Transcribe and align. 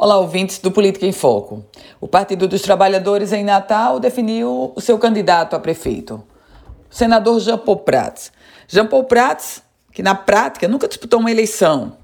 Olá, 0.00 0.16
ouvintes 0.16 0.60
do 0.60 0.70
Política 0.70 1.06
em 1.06 1.10
Foco. 1.10 1.64
O 2.00 2.06
Partido 2.06 2.46
dos 2.46 2.62
Trabalhadores 2.62 3.32
em 3.32 3.42
Natal 3.42 3.98
definiu 3.98 4.72
o 4.76 4.80
seu 4.80 4.96
candidato 4.96 5.56
a 5.56 5.58
prefeito, 5.58 6.22
o 6.88 6.94
senador 6.94 7.40
Jean 7.40 7.58
Paul 7.58 7.78
Prats. 7.78 8.30
Jean 8.68 8.86
Paul 8.86 9.02
Prats, 9.02 9.60
que 9.90 10.00
na 10.00 10.14
prática 10.14 10.68
nunca 10.68 10.86
disputou 10.86 11.18
uma 11.18 11.32
eleição. 11.32 11.96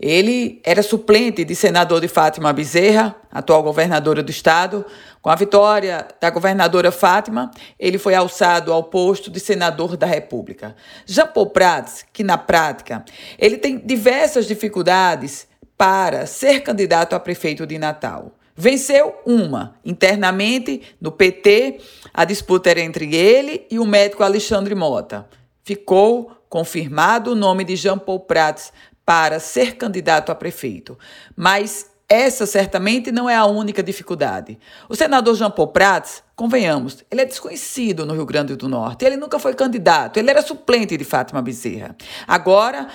Ele 0.00 0.60
era 0.64 0.82
suplente 0.82 1.44
de 1.44 1.54
senador 1.54 2.00
de 2.00 2.08
Fátima 2.08 2.52
Bezerra, 2.52 3.14
atual 3.30 3.62
governadora 3.62 4.20
do 4.20 4.32
estado. 4.32 4.84
Com 5.22 5.30
a 5.30 5.36
vitória 5.36 6.08
da 6.20 6.30
governadora 6.30 6.90
Fátima, 6.90 7.52
ele 7.78 7.98
foi 7.98 8.16
alçado 8.16 8.72
ao 8.72 8.82
posto 8.82 9.30
de 9.30 9.38
senador 9.38 9.96
da 9.96 10.08
República. 10.08 10.74
Jean 11.06 11.28
Paul 11.28 11.50
Prats, 11.50 12.04
que 12.12 12.24
na 12.24 12.36
prática 12.36 13.04
ele 13.38 13.58
tem 13.58 13.78
diversas 13.78 14.44
dificuldades 14.44 15.46
para 15.78 16.26
ser 16.26 16.62
candidato 16.62 17.14
a 17.14 17.20
prefeito 17.20 17.64
de 17.64 17.78
Natal. 17.78 18.32
Venceu 18.56 19.14
uma. 19.24 19.76
Internamente, 19.84 20.82
no 21.00 21.12
PT, 21.12 21.80
a 22.12 22.24
disputa 22.24 22.68
era 22.68 22.80
entre 22.80 23.14
ele 23.14 23.64
e 23.70 23.78
o 23.78 23.86
médico 23.86 24.24
Alexandre 24.24 24.74
Mota. 24.74 25.28
Ficou 25.62 26.32
confirmado 26.48 27.30
o 27.30 27.34
nome 27.36 27.62
de 27.62 27.76
Jean 27.76 27.96
Paul 27.96 28.20
Prats 28.20 28.72
para 29.06 29.38
ser 29.38 29.76
candidato 29.76 30.32
a 30.32 30.34
prefeito. 30.34 30.98
Mas 31.36 31.88
essa 32.08 32.46
certamente 32.46 33.12
não 33.12 33.30
é 33.30 33.36
a 33.36 33.46
única 33.46 33.80
dificuldade. 33.80 34.58
O 34.88 34.96
senador 34.96 35.36
Jean 35.36 35.50
Paul 35.50 35.68
Prats, 35.68 36.24
convenhamos, 36.34 37.04
ele 37.10 37.20
é 37.20 37.24
desconhecido 37.24 38.04
no 38.04 38.14
Rio 38.14 38.26
Grande 38.26 38.56
do 38.56 38.68
Norte. 38.68 39.04
Ele 39.04 39.16
nunca 39.16 39.38
foi 39.38 39.54
candidato, 39.54 40.16
ele 40.16 40.30
era 40.30 40.42
suplente 40.42 40.96
de 40.96 41.04
Fátima 41.04 41.40
Bezerra. 41.40 41.94
Agora, 42.26 42.88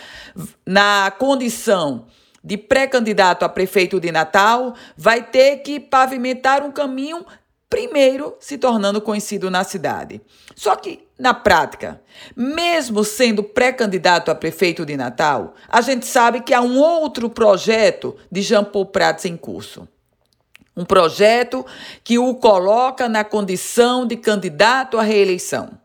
na 0.66 1.10
condição 1.18 2.08
de 2.44 2.58
pré-candidato 2.58 3.44
a 3.44 3.50
prefeito 3.50 4.00
de 4.00 4.12
Natal, 4.12 4.74
vai 4.98 5.24
ter 5.24 5.58
que 5.58 5.80
pavimentar 5.80 6.62
um 6.64 6.72
caminho 6.72 7.26
primeiro 7.70 8.36
se 8.40 8.58
tornando 8.58 9.02
conhecido 9.02 9.50
na 9.50 9.64
cidade. 9.64 10.22
Só 10.56 10.76
que, 10.76 11.08
na 11.18 11.34
prática, 11.34 12.00
mesmo 12.36 13.04
sendo 13.04 13.44
pré-candidato 13.44 14.30
a 14.30 14.36
prefeito 14.36 14.86
de 14.86 14.96
Natal, 14.96 15.56
a 15.68 15.82
gente 15.82 16.06
sabe 16.06 16.42
que 16.42 16.54
há 16.54 16.62
um 16.62 16.78
outro 16.78 17.30
projeto 17.32 18.16
de 18.32 18.42
Jean 18.42 18.64
Paul 18.64 18.86
Prats 18.86 19.26
em 19.26 19.36
curso. 19.36 19.88
Um 20.76 20.86
projeto 20.86 21.66
que 22.04 22.20
o 22.20 22.36
coloca 22.36 23.08
na 23.10 23.24
condição 23.24 24.06
de 24.06 24.18
candidato 24.18 25.00
à 25.00 25.02
reeleição. 25.02 25.83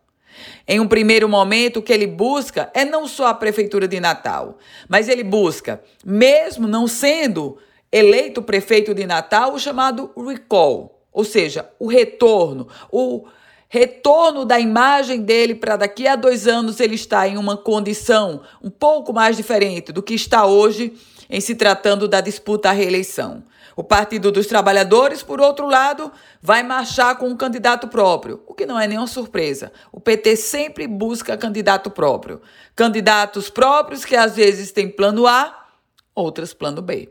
Em 0.66 0.80
um 0.80 0.88
primeiro 0.88 1.28
momento, 1.28 1.78
o 1.78 1.82
que 1.82 1.92
ele 1.92 2.06
busca 2.06 2.70
é 2.74 2.84
não 2.84 3.06
só 3.06 3.26
a 3.28 3.34
prefeitura 3.34 3.88
de 3.88 4.00
Natal, 4.00 4.58
mas 4.88 5.08
ele 5.08 5.24
busca, 5.24 5.82
mesmo 6.04 6.66
não 6.66 6.86
sendo 6.86 7.58
eleito 7.90 8.42
prefeito 8.42 8.94
de 8.94 9.06
Natal, 9.06 9.54
o 9.54 9.58
chamado 9.58 10.10
recall, 10.16 11.00
ou 11.12 11.24
seja, 11.24 11.68
o 11.78 11.86
retorno, 11.86 12.68
o 12.90 13.26
retorno 13.68 14.44
da 14.44 14.58
imagem 14.58 15.20
dele 15.20 15.54
para 15.54 15.76
daqui 15.76 16.06
a 16.06 16.16
dois 16.16 16.46
anos 16.46 16.80
ele 16.80 16.94
estar 16.94 17.28
em 17.28 17.36
uma 17.36 17.56
condição 17.56 18.42
um 18.62 18.70
pouco 18.70 19.12
mais 19.12 19.36
diferente 19.36 19.92
do 19.92 20.02
que 20.02 20.14
está 20.14 20.46
hoje 20.46 20.94
em 21.28 21.40
se 21.40 21.54
tratando 21.54 22.08
da 22.08 22.20
disputa 22.20 22.70
à 22.70 22.72
reeleição. 22.72 23.44
O 23.76 23.84
Partido 23.84 24.32
dos 24.32 24.46
Trabalhadores, 24.46 25.22
por 25.22 25.40
outro 25.40 25.66
lado, 25.68 26.10
vai 26.42 26.62
marchar 26.62 27.16
com 27.16 27.28
um 27.28 27.36
candidato 27.36 27.86
próprio, 27.86 28.42
o 28.46 28.54
que 28.54 28.66
não 28.66 28.78
é 28.78 28.88
nenhuma 28.88 29.06
surpresa. 29.06 29.70
O 29.92 30.00
PT 30.00 30.36
sempre 30.36 30.86
busca 30.86 31.36
candidato 31.36 31.90
próprio. 31.90 32.40
Candidatos 32.74 33.48
próprios 33.50 34.04
que 34.04 34.16
às 34.16 34.34
vezes 34.34 34.72
têm 34.72 34.88
plano 34.88 35.26
A, 35.26 35.66
outras 36.14 36.52
plano 36.52 36.82
B. 36.82 37.08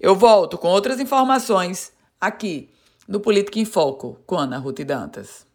Eu 0.00 0.14
volto 0.14 0.56
com 0.56 0.68
outras 0.68 1.00
informações 1.00 1.92
aqui 2.20 2.70
no 3.06 3.20
Política 3.20 3.58
em 3.58 3.64
Foco 3.64 4.18
com 4.26 4.36
Ana 4.36 4.58
Ruth 4.58 4.80
Dantas. 4.80 5.47